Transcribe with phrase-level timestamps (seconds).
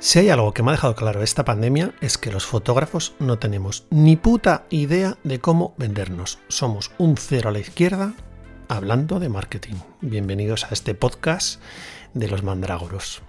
[0.00, 3.40] Si hay algo que me ha dejado claro esta pandemia es que los fotógrafos no
[3.40, 6.38] tenemos ni puta idea de cómo vendernos.
[6.46, 8.14] Somos un cero a la izquierda
[8.68, 9.74] hablando de marketing.
[10.00, 11.60] Bienvenidos a este podcast
[12.14, 13.22] de los mandrágoros.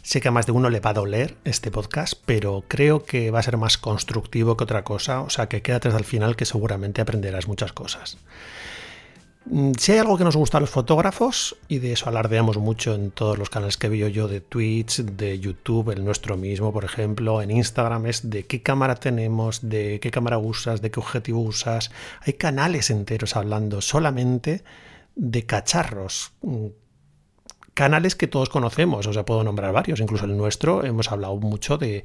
[0.00, 3.30] Sé que a más de uno le va a doler este podcast, pero creo que
[3.30, 6.36] va a ser más constructivo que otra cosa, o sea que quédate hasta el final
[6.36, 8.16] que seguramente aprenderás muchas cosas.
[9.50, 12.94] Mm, si hay algo que nos gusta a los fotógrafos, y de eso alardeamos mucho
[12.94, 16.84] en todos los canales que veo yo de Twitch, de YouTube, el nuestro mismo, por
[16.84, 21.40] ejemplo, en Instagram, es de qué cámara tenemos, de qué cámara usas, de qué objetivo
[21.40, 21.90] usas.
[22.20, 24.64] Hay canales enteros hablando solamente
[25.14, 26.66] de cacharros, mm,
[27.78, 31.78] canales que todos conocemos, o sea, puedo nombrar varios, incluso el nuestro, hemos hablado mucho
[31.78, 32.02] de,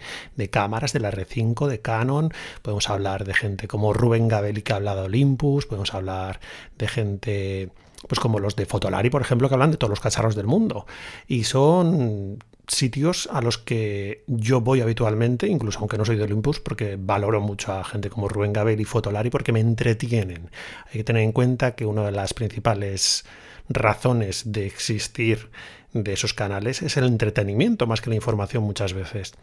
[0.51, 4.93] cámaras de la R5, de Canon, podemos hablar de gente como Rubén Gabelli que habla
[4.93, 6.39] de Olympus, podemos hablar
[6.77, 7.71] de gente
[8.07, 10.85] pues como los de Fotolari, por ejemplo, que hablan de todos los cacharros del mundo.
[11.25, 16.59] Y son sitios a los que yo voy habitualmente, incluso aunque no soy de Olympus,
[16.59, 20.49] porque valoro mucho a gente como Rubén Gabel y Fotolari porque me entretienen.
[20.87, 23.25] Hay que tener en cuenta que una de las principales
[23.69, 25.49] razones de existir
[25.93, 29.33] de esos canales es el entretenimiento más que la información muchas veces.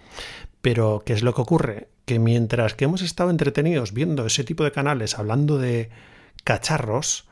[0.60, 1.88] Pero, ¿qué es lo que ocurre?
[2.04, 5.90] Que mientras que hemos estado entretenidos viendo ese tipo de canales hablando de
[6.44, 7.28] cacharros,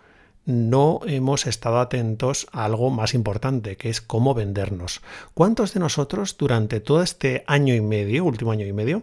[0.49, 5.03] no hemos estado atentos a algo más importante, que es cómo vendernos.
[5.35, 9.03] ¿Cuántos de nosotros durante todo este año y medio, último año y medio,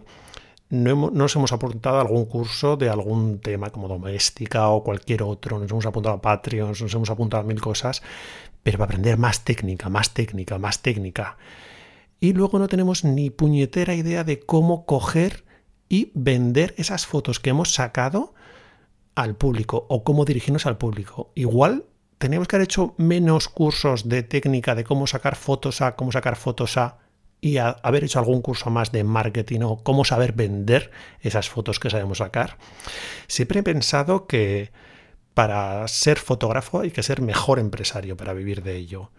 [0.70, 5.60] no nos hemos apuntado a algún curso de algún tema como doméstica o cualquier otro,
[5.60, 8.02] nos hemos apuntado a Patreon, nos hemos apuntado a mil cosas,
[8.64, 11.36] pero para aprender más técnica, más técnica, más técnica.
[12.18, 15.44] Y luego no tenemos ni puñetera idea de cómo coger
[15.88, 18.34] y vender esas fotos que hemos sacado
[19.16, 21.32] al público o cómo dirigirnos al público.
[21.34, 21.86] Igual
[22.18, 26.36] tenemos que haber hecho menos cursos de técnica de cómo sacar fotos a, cómo sacar
[26.36, 26.98] fotos a
[27.40, 31.90] y haber hecho algún curso más de marketing o cómo saber vender esas fotos que
[31.90, 32.56] sabemos sacar.
[33.26, 34.70] Siempre he pensado que
[35.34, 39.10] para ser fotógrafo hay que ser mejor empresario para vivir de ello.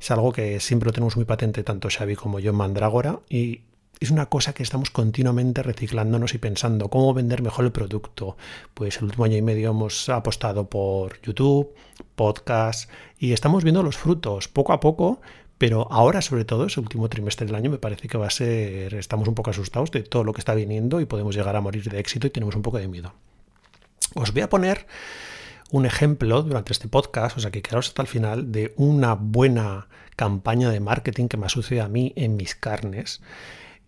[0.00, 3.62] Es algo que siempre lo tenemos muy patente tanto Xavi como yo en Mandrágora y
[4.00, 8.36] es una cosa que estamos continuamente reciclándonos y pensando cómo vender mejor el producto.
[8.74, 11.74] Pues el último año y medio hemos apostado por YouTube,
[12.14, 14.48] podcast y estamos viendo los frutos.
[14.48, 15.20] Poco a poco
[15.58, 18.94] pero ahora, sobre todo, ese último trimestre del año, me parece que va a ser,
[18.94, 21.88] estamos un poco asustados de todo lo que está viniendo y podemos llegar a morir
[21.88, 23.14] de éxito y tenemos un poco de miedo.
[24.14, 24.86] Os voy a poner
[25.70, 29.88] un ejemplo durante este podcast, o sea que quedaros hasta el final, de una buena
[30.14, 33.22] campaña de marketing que me ha sucedido a mí en mis carnes,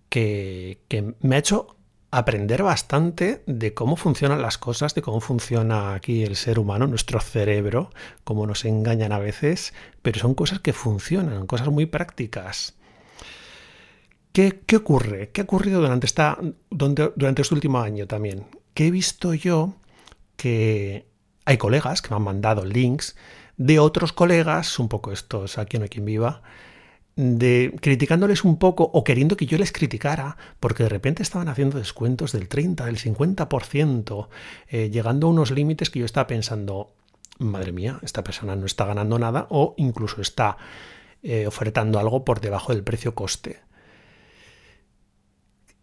[0.08, 1.76] que, me ha hecho
[2.10, 7.20] aprender bastante de cómo funcionan las cosas, de cómo funciona aquí el ser humano, nuestro
[7.20, 7.90] cerebro,
[8.24, 12.76] cómo nos engañan a veces, pero son cosas que funcionan, cosas muy prácticas.
[14.32, 15.30] ¿Qué, qué ocurre?
[15.30, 16.38] ¿Qué ha ocurrido durante, esta,
[16.70, 18.46] durante este último año también?
[18.72, 19.74] Que he visto yo
[20.36, 21.06] que
[21.44, 23.16] hay colegas que me han mandado links
[23.56, 26.42] de otros colegas, un poco estos aquí en Quien Viva,
[27.18, 31.76] de criticándoles un poco o queriendo que yo les criticara, porque de repente estaban haciendo
[31.76, 34.28] descuentos del 30, del 50%,
[34.68, 36.94] eh, llegando a unos límites que yo estaba pensando,
[37.40, 40.58] madre mía, esta persona no está ganando nada o incluso está
[41.24, 43.62] eh, ofertando algo por debajo del precio coste.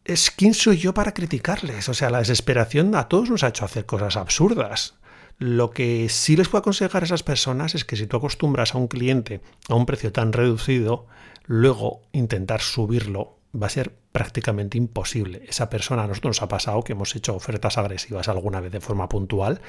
[0.06, 1.90] Es quién soy yo para criticarles.
[1.90, 4.96] O sea, la desesperación a todos nos ha hecho hacer cosas absurdas.
[5.38, 8.78] Lo que sí les puedo aconsejar a esas personas es que si tú acostumbras a
[8.78, 11.07] un cliente a un precio tan reducido,
[11.46, 15.44] luego intentar subirlo va a ser prácticamente imposible.
[15.47, 18.81] Esa persona a nosotros nos ha pasado que hemos hecho ofertas agresivas alguna vez de
[18.81, 19.62] forma puntual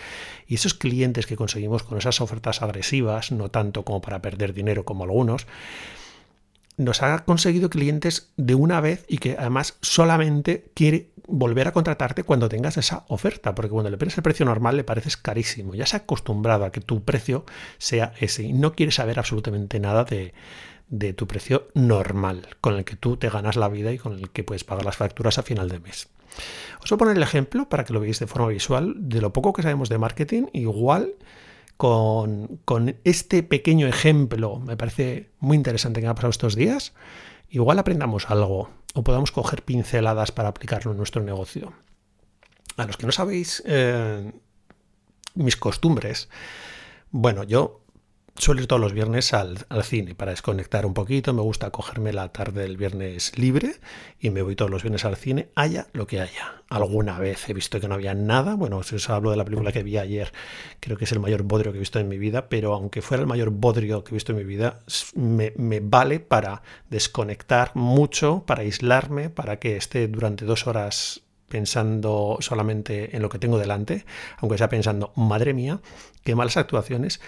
[0.46, 4.84] y esos clientes que conseguimos con esas ofertas agresivas, no tanto como para perder dinero
[4.84, 5.46] como algunos,
[6.76, 12.22] nos ha conseguido clientes de una vez y que además solamente quiere volver a contratarte
[12.22, 15.74] cuando tengas esa oferta, porque cuando le pones el precio normal le pareces carísimo.
[15.74, 17.44] Ya se ha acostumbrado a que tu precio
[17.78, 20.34] sea ese y no quiere saber absolutamente nada de,
[20.88, 24.30] de tu precio normal, con el que tú te ganas la vida y con el
[24.30, 26.08] que puedes pagar las facturas a final de mes.
[26.82, 29.32] Os voy a poner el ejemplo para que lo veáis de forma visual de lo
[29.32, 31.14] poco que sabemos de marketing, igual
[31.76, 36.94] con, con este pequeño ejemplo, me parece muy interesante que ha pasado estos días,
[37.50, 41.74] igual aprendamos algo o podamos coger pinceladas para aplicarlo en nuestro negocio.
[42.76, 44.32] A los que no sabéis eh,
[45.34, 46.28] mis costumbres,
[47.10, 47.85] bueno, yo
[48.38, 51.32] suelo ir todos los viernes al, cine para desconectar un poquito.
[51.32, 53.76] Me gusta cogerme la tarde del viernes libre
[54.20, 56.62] y me voy todos los viernes al cine, haya lo que haya.
[56.68, 58.54] Alguna vez he visto que no había nada.
[58.54, 60.32] Bueno, si os hablo de la película que vi ayer,
[60.80, 63.20] creo que es el mayor bodrio que he visto en mi vida, pero aunque fuera
[63.20, 64.80] el mayor bodrio que he visto en mi vida,
[65.14, 72.38] me, me vale para desconectar mucho, para aislarme, para que esté durante dos horas pensando
[72.40, 74.04] solamente en lo que tengo delante,
[74.38, 75.80] aunque sea pensando, madre mía,
[76.24, 77.20] qué malas actuaciones,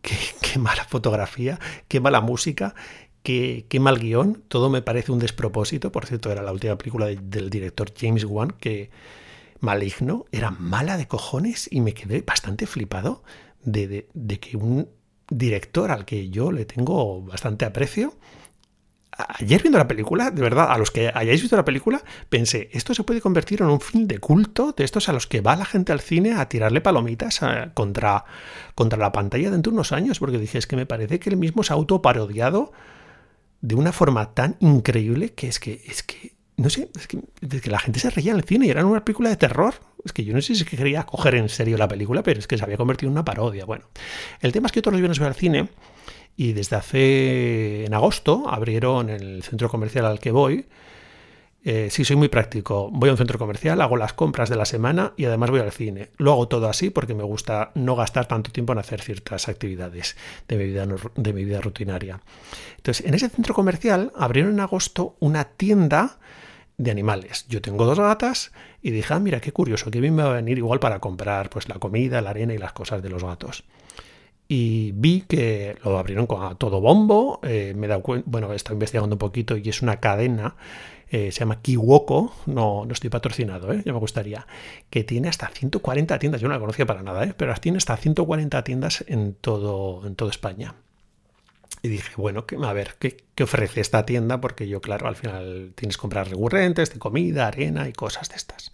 [0.00, 1.58] qué, mala fotografía,
[1.88, 2.74] qué mala música,
[3.22, 5.92] qué, mal guion, todo me parece un despropósito.
[5.92, 8.90] Por cierto, era la última película del director James Wan, que
[9.60, 13.22] maligno, era mala de cojones y me quedé bastante flipado
[13.62, 14.06] de
[14.40, 14.88] que un
[15.28, 18.14] director al que yo le tengo bastante aprecio,
[19.16, 22.94] ayer viendo la película, de verdad, a los que hayáis visto la película, pensé, esto
[22.94, 25.64] se puede convertir en un film de culto de estos a los que va la
[25.64, 28.24] gente al cine a tirarle palomitas eh, contra,
[28.74, 31.36] contra la pantalla dentro de unos años, porque dije, es que me parece que él
[31.36, 32.72] mismo se ha autoparodiado
[33.60, 37.20] de una forma tan increíble que es que, es que, no sé, es que,
[37.60, 39.74] que la gente se reía en el cine y era una película de terror.
[40.04, 42.58] Es que yo no sé si quería coger en serio la película, pero es que
[42.58, 43.64] se había convertido en una parodia.
[43.64, 43.84] Bueno,
[44.40, 45.68] el tema es que todos los viernes voy al cine
[46.36, 50.66] y desde hace, en agosto, abrieron el centro comercial al que voy.
[51.64, 52.90] Eh, sí, soy muy práctico.
[52.90, 55.70] Voy a un centro comercial, hago las compras de la semana y además voy al
[55.70, 56.10] cine.
[56.16, 60.16] Lo hago todo así porque me gusta no gastar tanto tiempo en hacer ciertas actividades
[60.48, 62.20] de mi vida, de mi vida rutinaria.
[62.78, 66.18] Entonces, en ese centro comercial abrieron en agosto una tienda
[66.78, 67.46] de animales.
[67.48, 68.50] Yo tengo dos gatas
[68.80, 71.48] y dije, ah, mira, qué curioso, que bien me va a venir igual para comprar
[71.50, 73.62] pues la comida, la arena y las cosas de los gatos
[74.54, 77.40] y vi que lo abrieron con todo bombo.
[77.42, 80.56] Eh, me he dado bueno, he estado investigando un poquito y es una cadena,
[81.10, 83.82] eh, se llama Kiwoko, no, no estoy patrocinado, ¿eh?
[83.82, 84.46] ya me gustaría,
[84.90, 87.32] que tiene hasta 140 tiendas, yo no la conocía para nada, ¿eh?
[87.34, 90.74] pero tiene hasta 140 tiendas en todo, en toda España.
[91.80, 94.38] Y dije, bueno, a ver, ¿qué, ¿qué, ofrece esta tienda?
[94.42, 98.70] Porque yo, claro, al final tienes compras recurrentes de comida, arena y cosas de estas.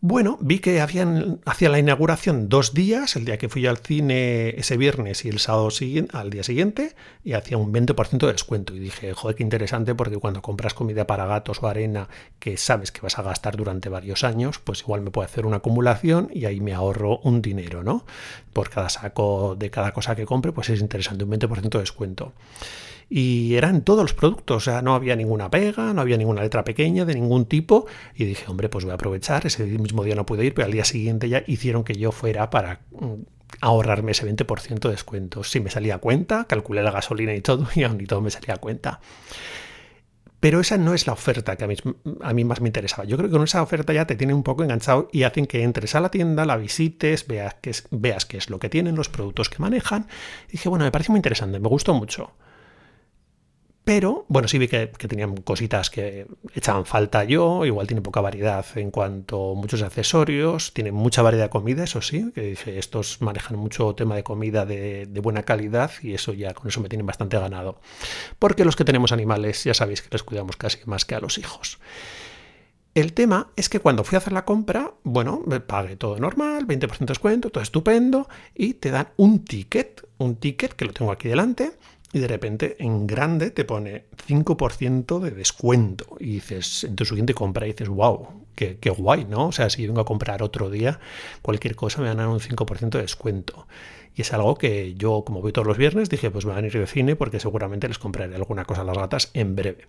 [0.00, 4.50] Bueno, vi que habían hacía la inauguración dos días, el día que fui al cine
[4.50, 5.70] ese viernes y el sábado
[6.12, 6.94] al día siguiente,
[7.24, 8.74] y hacía un 20% de descuento.
[8.74, 12.08] Y dije, joder, qué interesante, porque cuando compras comida para gatos o arena
[12.38, 15.56] que sabes que vas a gastar durante varios años, pues igual me puedo hacer una
[15.56, 18.04] acumulación y ahí me ahorro un dinero, ¿no?
[18.52, 22.34] Por cada saco de cada cosa que compre, pues es interesante, un 20% de descuento
[23.08, 26.64] y eran todos los productos, o sea, no había ninguna pega, no había ninguna letra
[26.64, 30.26] pequeña de ningún tipo y dije, hombre, pues voy a aprovechar, ese mismo día no
[30.26, 33.14] pude ir, pero al día siguiente ya hicieron que yo fuera para mm,
[33.60, 35.44] ahorrarme ese 20% de descuento.
[35.44, 38.56] Si me salía cuenta, calculé la gasolina y todo y aún y todo me salía
[38.56, 39.00] cuenta.
[40.40, 41.76] Pero esa no es la oferta que a mí,
[42.20, 43.04] a mí, más me interesaba.
[43.04, 45.62] Yo creo que con esa oferta ya te tiene un poco enganchado y hacen que
[45.62, 48.96] entres a la tienda, la visites, veas qué es, veas qué es lo que tienen,
[48.96, 50.08] los productos que manejan.
[50.48, 52.32] Y dije, bueno, me parece muy interesante, me gustó mucho.
[53.86, 58.66] Pero, bueno, sí vi que, tenían cositas que echaban falta yo, igual tiene poca variedad
[58.74, 63.22] en cuanto a muchos accesorios, tiene mucha variedad de comida, eso sí, que dije, estos
[63.22, 67.06] manejan mucho tema de comida de, buena calidad y eso ya con eso me tienen
[67.06, 67.80] bastante ganado.
[68.40, 71.38] Porque los que tenemos animales ya sabéis que les cuidamos casi más que a los
[71.38, 71.78] hijos.
[72.96, 76.66] El tema es que cuando fui a hacer la compra, bueno, me pagué todo normal,
[76.66, 81.12] 20% de descuento, todo estupendo, y te dan un ticket, un ticket que lo tengo
[81.12, 81.74] aquí delante,
[82.16, 87.34] y de repente en grande te pone 5% de descuento y dices, en tu siguiente
[87.34, 89.48] compra dices, wow, qué, guay, ¿no?
[89.48, 90.98] O sea, si vengo a comprar otro día,
[91.42, 93.66] cualquier cosa me van a dar un 5% de descuento.
[94.14, 96.68] Y es algo que yo, como voy todos los viernes, dije, pues me van a
[96.68, 99.86] ir de cine porque seguramente les compraré alguna cosa a las gatas en breve.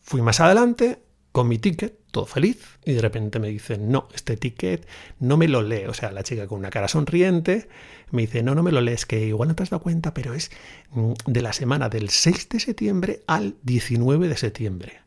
[0.00, 0.98] Fui más adelante,
[1.38, 4.88] con mi ticket, todo feliz, y de repente me dicen, no, este ticket
[5.20, 5.84] no me lo lee.
[5.86, 7.68] O sea, la chica con una cara sonriente
[8.10, 10.34] me dice, no, no me lo lees, que igual no te has dado cuenta, pero
[10.34, 10.50] es
[10.90, 15.00] mm, de la semana del 6 de septiembre al 19 de septiembre.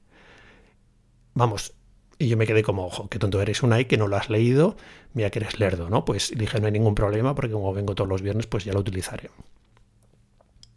[1.33, 1.73] Vamos,
[2.17, 4.29] y yo me quedé como, ojo, qué tonto eres, una y que no lo has
[4.29, 4.77] leído,
[5.13, 6.05] mira que eres lerdo, ¿no?
[6.05, 8.79] Pues dije, no hay ningún problema, porque como vengo todos los viernes, pues ya lo
[8.79, 9.29] utilizaré.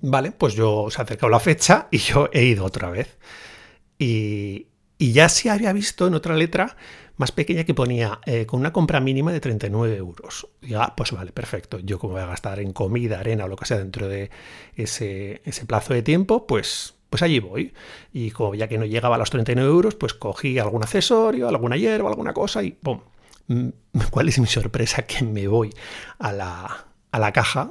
[0.01, 3.17] Vale, pues yo se ha acercado la fecha y yo he ido otra vez.
[4.01, 4.67] Y,
[4.99, 6.77] y ya se había visto en otra letra
[7.17, 10.49] más pequeña que ponía eh, con una compra mínima de 39 euros.
[10.63, 11.79] Y ah, pues vale, perfecto.
[11.79, 14.31] Yo como voy a gastar en comida, arena o lo que sea dentro de
[14.75, 17.73] ese, ese plazo de tiempo, pues, pues allí voy.
[18.13, 21.77] Y como ya que no llegaba a los 39 euros, pues cogí algún accesorio, alguna
[21.77, 23.01] hierba, alguna cosa y ¡pum!
[23.47, 23.69] Mm,
[24.11, 25.03] ¿Cuál es mi sorpresa?
[25.03, 25.71] Que me voy
[26.19, 27.71] a la, a la caja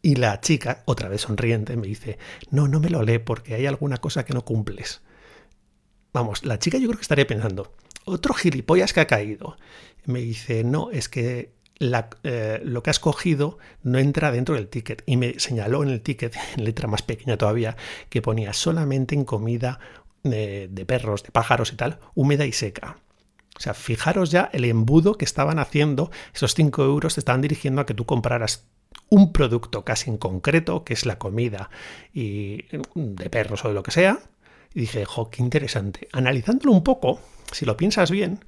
[0.00, 2.18] y la chica, otra vez sonriente, me dice,
[2.50, 5.02] no, no me lo lee porque hay alguna cosa que no cumples.
[6.12, 7.72] Vamos, la chica yo creo que estaría pensando,
[8.04, 9.56] otro gilipollas que ha caído.
[10.04, 11.52] Me dice, no, es que
[12.22, 15.02] eh, lo que has cogido no entra dentro del ticket.
[15.06, 17.76] Y me señaló en el ticket, en letra más pequeña todavía,
[18.08, 19.80] que ponía solamente en comida
[20.22, 22.98] de, de perros, de pájaros y tal, húmeda y seca.
[23.56, 27.80] O sea, fijaros ya el embudo que estaban haciendo, esos 5 euros te estaban dirigiendo
[27.80, 28.66] a que tú compraras
[29.08, 31.70] un producto casi en concreto, que es la comida
[32.14, 32.64] y
[32.94, 34.20] de perros o de lo que sea.
[34.74, 36.08] Y dije, jo, qué interesante.
[36.12, 37.20] Analizándolo un poco,
[37.52, 38.44] si lo piensas bien,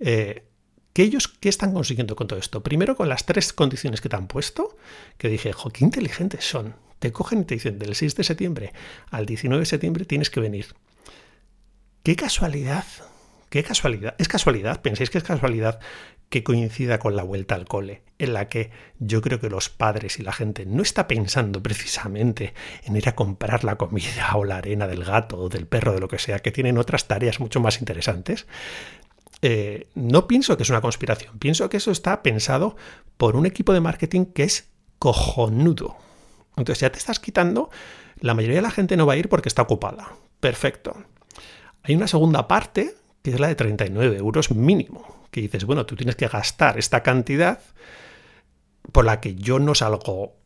[0.00, 0.44] eh,
[0.92, 2.62] ¿qué ellos qué están consiguiendo con todo esto?
[2.62, 4.76] Primero con las tres condiciones que te han puesto,
[5.16, 6.74] que dije, jo, qué inteligentes son.
[6.98, 8.72] Te cogen y te dicen, del 6 de septiembre
[9.10, 10.74] al 19 de septiembre tienes que venir.
[12.02, 12.84] Qué casualidad
[13.50, 14.14] Qué casualidad.
[14.18, 15.80] Es casualidad, pensáis que es casualidad
[16.28, 20.18] que coincida con la vuelta al cole, en la que yo creo que los padres
[20.18, 22.52] y la gente no está pensando precisamente
[22.84, 26.00] en ir a comprar la comida o la arena del gato o del perro, de
[26.00, 28.46] lo que sea, que tienen otras tareas mucho más interesantes.
[29.40, 32.76] Eh, no pienso que es una conspiración, pienso que eso está pensado
[33.16, 35.96] por un equipo de marketing que es cojonudo.
[36.56, 37.70] Entonces ya te estás quitando,
[38.20, 40.16] la mayoría de la gente no va a ir porque está ocupada.
[40.40, 40.96] Perfecto.
[41.84, 42.94] Hay una segunda parte
[43.28, 45.26] que es la de 39 euros mínimo.
[45.30, 47.60] Que dices, bueno, tú tienes que gastar esta cantidad
[48.92, 50.36] por la que yo no salgo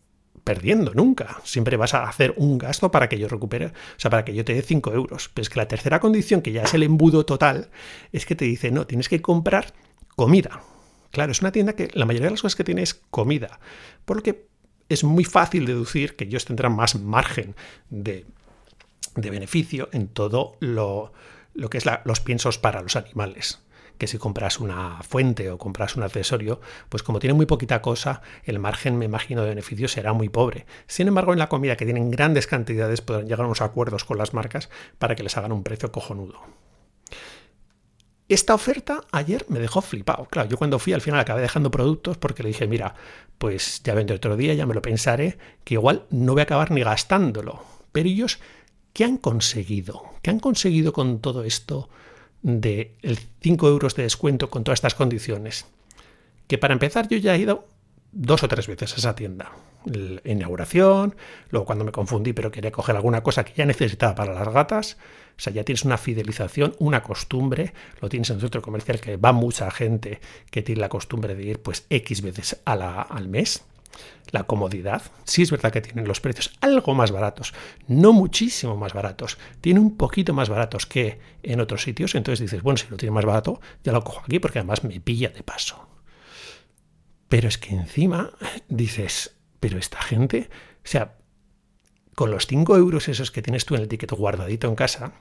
[0.43, 1.41] perdiendo nunca.
[1.45, 4.45] Siempre vas a hacer un gasto para que yo recupere, o sea, para que yo
[4.45, 5.31] te dé 5 euros.
[5.33, 7.71] Pero es que la tercera condición, que ya es el embudo total,
[8.11, 9.73] es que te dice, no, tienes que comprar
[10.17, 10.63] comida.
[11.13, 13.61] Claro, es una tienda que la mayoría de las cosas que tiene es comida.
[14.05, 14.47] Por lo que
[14.89, 17.55] es muy fácil deducir que ellos tendrán más margen
[17.91, 18.27] de,
[19.15, 21.13] de beneficio en todo lo,
[21.55, 23.63] lo que es los piensos para los animales
[23.99, 28.23] que si compras una fuente o compras un accesorio, pues como tiene muy poquita cosa,
[28.43, 30.67] el margen, me imagino, de beneficio será muy pobre.
[30.89, 34.19] Sin embargo, en la comida, que tienen grandes cantidades, podrán llegar a unos acuerdos con
[34.19, 36.41] las marcas para que les hagan un precio cojonudo.
[38.29, 40.25] Esta oferta ayer me dejó flipado.
[40.25, 42.95] Claro, yo cuando fui al final acabé dejando productos porque le dije, mira,
[43.39, 46.71] pues ya vendré otro día, ya me lo pensaré, que igual no voy a acabar
[46.71, 47.63] ni gastándolo.
[47.93, 48.41] Pero ellos
[48.93, 50.05] ¿Qué han conseguido?
[50.21, 51.89] ¿Qué han conseguido con todo esto
[52.43, 55.67] de el 5 euros de descuento con todas estas condiciones?
[56.47, 57.67] Que para empezar yo ya he ido
[58.13, 59.53] dos o tres veces a esa tienda.
[59.87, 61.17] La inauguración,
[61.51, 64.99] luego cuando me confundí pero quería coger alguna cosa que ya necesitaba para las gatas.
[65.39, 69.17] O sea, ya tienes una fidelización, una costumbre, lo tienes en el centro comercial que
[69.17, 70.21] va mucha gente
[70.51, 73.65] que tiene la costumbre de ir pues X veces al mes
[74.31, 75.03] la comodidad.
[75.25, 77.55] Sí es verdad que tienen los precios algo más baratos,
[77.87, 82.63] no muchísimo más baratos, tiene un poquito más baratos que en otros sitios, entonces dices,
[82.63, 85.43] bueno, si lo tiene más barato, ya lo cojo aquí porque además me pilla de
[85.43, 85.89] paso.
[87.29, 88.33] Pero es que encima
[88.69, 91.17] dices, pero esta gente, o sea,
[92.15, 95.13] con los 5 euros esos que tienes tú en el ticket guardadito en casa,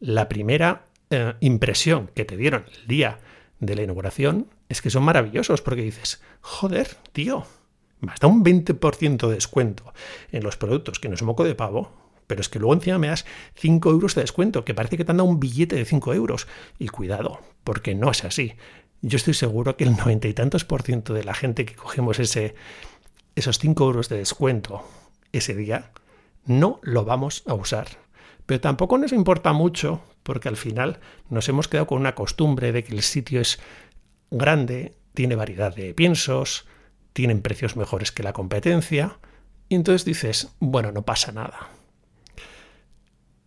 [0.00, 3.20] la primera eh, impresión que te dieron el día
[3.60, 7.46] de la inauguración es que son maravillosos porque dices, joder, tío,
[8.08, 9.92] hasta un 20% de descuento
[10.30, 11.92] en los productos que no es moco de pavo,
[12.26, 15.10] pero es que luego encima me das 5 euros de descuento, que parece que te
[15.10, 16.46] han dado un billete de 5 euros.
[16.78, 18.54] Y cuidado, porque no es así.
[19.02, 22.18] Yo estoy seguro que el noventa y tantos por ciento de la gente que cogemos
[22.18, 22.54] ese,
[23.34, 24.84] esos 5 euros de descuento
[25.32, 25.90] ese día,
[26.46, 27.88] no lo vamos a usar.
[28.46, 32.84] Pero tampoco nos importa mucho, porque al final nos hemos quedado con una costumbre de
[32.84, 33.60] que el sitio es
[34.30, 36.66] grande, tiene variedad de piensos,
[37.12, 39.18] tienen precios mejores que la competencia,
[39.68, 41.70] y entonces dices, bueno, no pasa nada.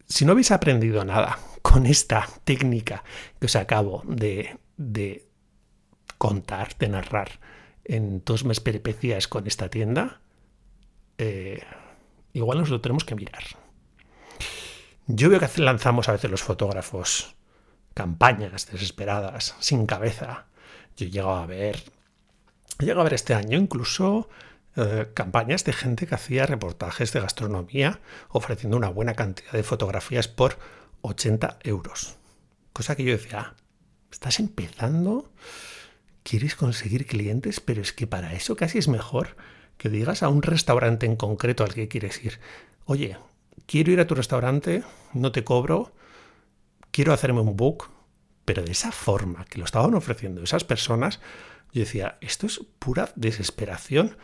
[0.08, 3.04] Si no habéis aprendido nada con esta técnica
[3.40, 5.28] que os acabo de, de
[6.18, 7.40] contar, de narrar
[7.84, 10.22] en todas mis peripecias con esta tienda,
[11.18, 11.64] eh,
[12.34, 13.44] igual nos lo tenemos que mirar.
[15.08, 17.36] Yo veo que lanzamos a veces los fotógrafos
[17.94, 20.48] campañas desesperadas, sin cabeza.
[20.98, 21.84] Yo llego a ver
[22.80, 24.30] Llega a ver este año incluso
[24.76, 30.28] eh, campañas de gente que hacía reportajes de gastronomía ofreciendo una buena cantidad de fotografías
[30.28, 30.58] por
[31.02, 32.18] 80 euros.
[32.74, 33.56] Cosa que yo decía, ah,
[34.12, 35.32] estás empezando,
[36.24, 39.38] quieres conseguir clientes, pero es que para eso casi es mejor
[39.78, 42.40] que digas a un restaurante en concreto al que quieres ir,
[42.86, 43.18] oye,
[43.66, 45.94] quiero ir a tu restaurante, no te cobro,
[46.92, 47.90] quiero hacerme un book,
[48.44, 51.20] pero de esa forma que lo estaban ofreciendo esas personas,
[51.76, 54.16] yo decía, esto es pura desesperación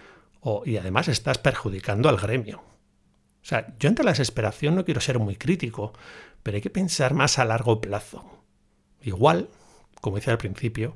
[0.65, 2.59] y además estás perjudicando al gremio.
[2.59, 5.91] O sea, yo ante la desesperación no quiero ser muy crítico,
[6.43, 8.23] pero hay que pensar más a largo plazo.
[9.01, 9.49] Igual,
[9.99, 10.95] como decía al principio,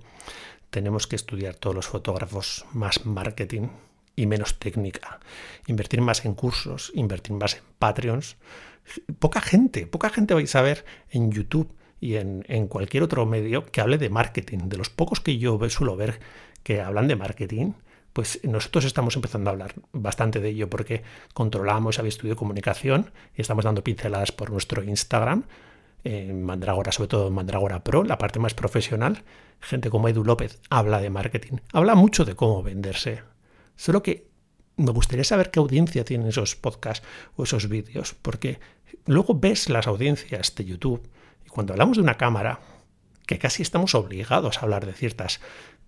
[0.70, 3.68] tenemos que estudiar todos los fotógrafos más marketing
[4.16, 5.20] y menos técnica,
[5.68, 8.38] invertir más en cursos, invertir más en Patreons.
[9.20, 13.82] Poca gente, poca gente vais a ver en YouTube y en, cualquier otro medio que
[13.82, 14.70] hable de marketing.
[14.70, 16.20] De los pocos que yo suelo ver
[16.62, 17.74] que hablan de marketing,
[18.14, 21.02] pues nosotros estamos empezando a hablar bastante de ello porque
[21.34, 25.46] controlamos, había estudio comunicación y estamos dando pinceladas por nuestro Instagram,
[26.04, 29.24] en Mandragora, sobre todo en Mandragora Pro, la parte más profesional.
[29.60, 33.24] Gente como Edu López habla de marketing, habla mucho de cómo venderse.
[33.76, 34.28] Solo que
[34.78, 38.60] me gustaría saber qué audiencia tienen esos podcasts o esos vídeos, porque
[39.08, 41.10] luego ves las audiencias de YouTube
[41.56, 42.60] cuando hablamos de una cámara,
[43.26, 45.40] que casi estamos obligados a hablar de ciertas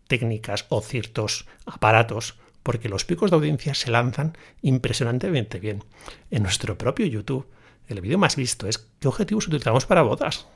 [0.08, 5.84] técnicas o ciertos aparatos, porque los picos de audiencia se lanzan impresionantemente bien.
[6.32, 7.52] En nuestro propio YouTube,
[7.90, 10.48] el vídeo más visto es ¿qué objetivos utilizamos para bodas?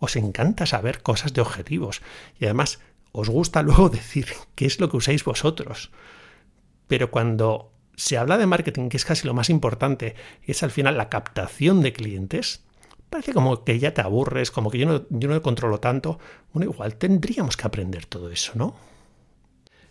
[0.00, 2.02] Os encanta saber cosas de objetivos
[2.38, 2.80] y además
[3.12, 5.90] os gusta luego decir qué es lo que usáis vosotros.
[6.88, 10.98] Pero cuando se habla de marketing, que es casi lo más importante, es al final
[10.98, 12.65] la captación de clientes,
[13.10, 16.18] parece como que ya te aburres, como que yo no, yo no controlo tanto.
[16.52, 18.74] Bueno, igual tendríamos que aprender todo eso, ¿no?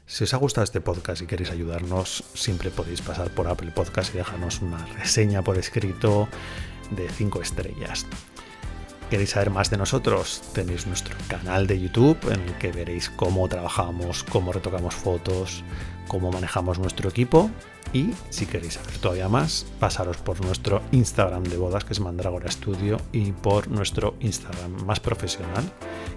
[0.08, 4.14] Si os ha gustado este podcast y queréis ayudarnos, siempre podéis pasar por Apple Podcast
[4.14, 6.28] y dejarnos una reseña por escrito
[6.92, 8.06] de 5 estrellas.
[9.10, 10.42] ¿Queréis saber más de nosotros?
[10.54, 15.64] Tenéis nuestro canal de YouTube en el que veréis cómo trabajamos, cómo retocamos fotos,
[16.08, 17.52] cómo manejamos nuestro equipo
[17.94, 22.52] y si queréis saber todavía más, pasaros por nuestro Instagram de bodas, que es Mandragora
[22.52, 25.64] Studio, y por nuestro Instagram más profesional,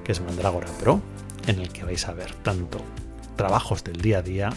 [0.03, 1.01] que es Mandragora Pro,
[1.47, 2.81] en el que vais a ver tanto
[3.37, 4.51] trabajos del día a día,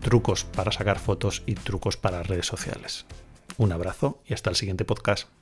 [0.00, 3.06] trucos para sacar fotos y trucos para redes sociales.
[3.56, 5.37] Un abrazo y hasta el siguiente podcast.